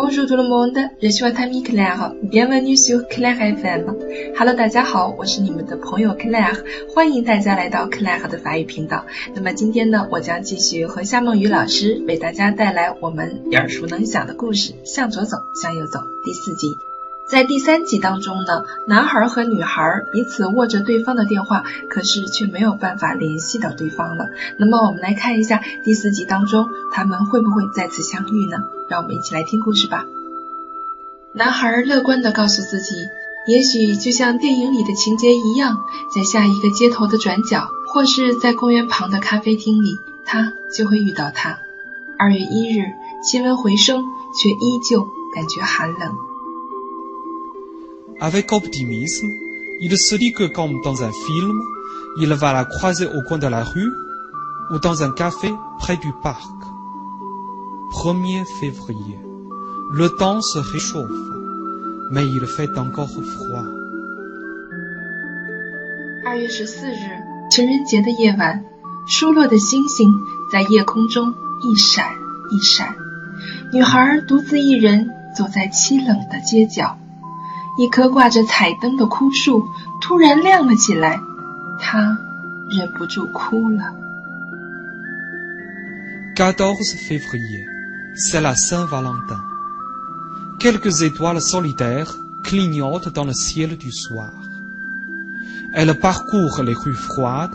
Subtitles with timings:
[0.00, 2.12] Bonjour tout le monde, je suis votre ami Claire.
[2.22, 3.90] Bienvenue sur Claire FM.
[4.38, 6.62] Hello, 大家好，我是你们的朋友 Claire，
[6.94, 9.04] 欢迎大家来到 Claire 的法语频道。
[9.34, 16.78] 那么今天呢，我将继续和夏梦雨老师为大家带来我们耳熟能详的故事《向左走，向右走》第四集。
[17.30, 24.24] 在第三集当中呢，男孩和女孩彼此握着对方的电话，可是却没有办法联系到对方了。
[24.56, 28.56] 那么我们来看一下第四集当中，他们会不会再次相遇呢？
[28.88, 30.06] 让我们一起来听故事吧。
[31.34, 32.94] 男孩乐观的告诉自己，
[33.46, 35.76] 也许就像电影里的情节一样，
[36.16, 41.58] 在下一个街头的转角，或是在公园旁的咖啡厅里，他就会遇到他。
[42.18, 42.86] 二月一日，
[43.22, 44.02] 气温回升，
[44.42, 45.02] 却依旧
[45.34, 46.14] 感觉寒冷。
[48.20, 49.28] Avec optimisme,
[49.80, 51.60] il se dit que comme dans un film,
[52.20, 53.92] il va la croiser au coin de la rue
[54.72, 56.50] ou dans un café près du parc.
[57.94, 59.18] 1er février.
[59.92, 61.08] Le temps se réchauffe,
[62.10, 63.64] mais il fait encore froid.
[66.26, 68.64] 2月14日，情人节的夜晚，
[69.06, 70.12] 疏落的星星
[70.52, 71.32] 在夜空中
[71.62, 72.04] 一闪
[72.50, 72.96] 一闪。
[73.72, 76.98] 女孩独自一人走在凄冷的街角。
[77.86, 78.44] 14
[87.08, 87.66] février,
[88.14, 89.14] c'est la Saint-Valentin.
[90.58, 94.32] Quelques étoiles solitaires clignotent dans le ciel du soir.
[95.72, 97.54] Elles parcourent les rues froides.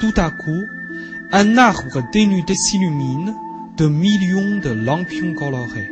[0.00, 0.64] Tout à coup,
[1.32, 3.32] un arbre dénudé s'illumine
[3.78, 5.90] de millions de lampions colorés.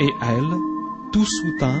[0.00, 0.56] Et elle,
[1.12, 1.80] tout soudain,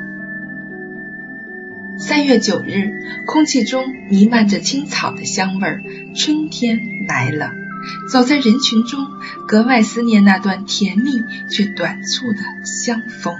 [2.01, 2.93] 三月九日，
[3.27, 5.83] 空气中弥漫着青草的香味儿，
[6.15, 7.51] 春天来了。
[8.11, 9.05] 走在人群中，
[9.47, 11.11] 格外思念那段甜蜜
[11.51, 13.35] 却短促的相逢。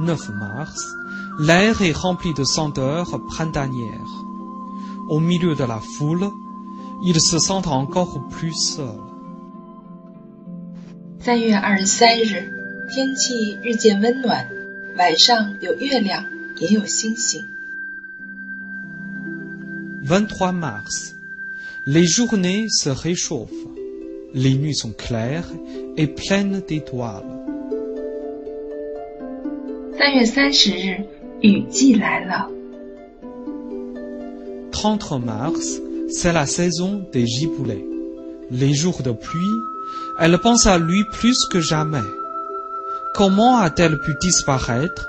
[0.00, 0.76] Neuf mars,
[1.40, 4.24] l'air est rempli de senteurs printanières.
[5.08, 6.30] Au milieu de la foule,
[7.04, 9.00] il se sent encore plus seul.
[11.18, 12.46] 三月二十三日，
[12.94, 14.46] 天气日渐温暖，
[14.96, 16.24] 晚上有月亮。
[20.06, 20.88] 23 mars.
[21.86, 23.50] Les journées se réchauffent.
[24.34, 25.48] Les nuits sont claires
[25.96, 27.24] et pleines d'étoiles.
[34.98, 37.84] 3 mars, c'est la saison des giboulets
[38.50, 39.40] Les jours de pluie,
[40.20, 42.06] elle pense à lui plus que jamais.
[43.14, 45.08] Comment a-t-elle pu disparaître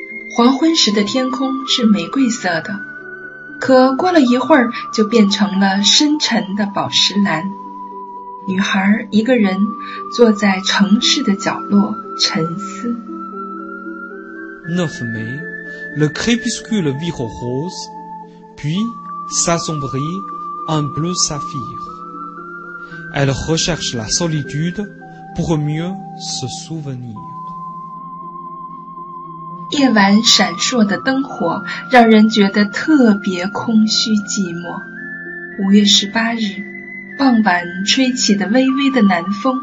[0.33, 2.79] 黄昏时的天空是玫瑰色的，
[3.59, 7.43] 可过了一会儿就变成了深沉的宝石蓝。
[8.47, 9.57] 女孩一个人
[10.15, 12.95] 坐在城市的角落沉思。
[15.97, 17.89] Le crépuscule vire rose,
[18.55, 18.73] puis
[19.43, 20.21] s'assombrit
[20.69, 21.75] en bleu saphir.
[23.13, 24.89] Elle recherche la solitude
[25.35, 25.91] pour mieux
[26.39, 27.17] se souvenir.
[29.71, 34.83] 夜晚闪烁的灯火让人觉得特别空虚寂寞。
[35.65, 36.39] 五月十八日，
[37.17, 39.57] 傍晚吹起的微微的南风，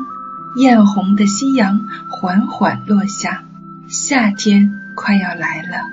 [0.56, 1.78] 艳红的夕阳
[2.10, 3.44] 缓缓落下，
[3.88, 5.90] 夏天快要来了。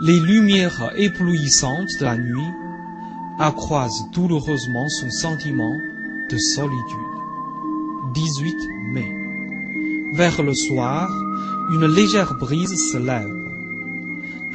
[0.00, 2.52] Les lumières éblouissantes de la nuit
[3.38, 5.72] accroissent douloureusement son sentiment
[6.28, 7.08] de solitude.
[8.12, 8.54] 18
[8.94, 9.06] mai,
[10.18, 11.08] vers le soir.
[11.68, 13.30] Une légère brise se lève.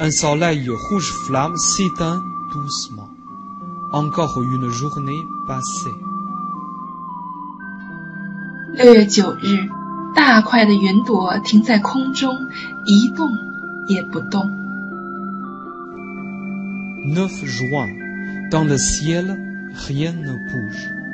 [0.00, 2.22] Un soleil rouge flamme s'éteint
[2.52, 3.08] doucement.
[3.92, 5.94] Encore une journée passée.
[8.78, 9.04] 9
[17.44, 17.86] juin,
[18.50, 19.40] dans le ciel,
[19.88, 20.20] rien ne
[20.52, 21.05] bouge.